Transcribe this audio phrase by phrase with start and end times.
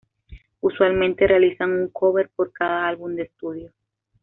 [0.61, 3.71] Usualmente realizan un cover por cada álbum de estudio.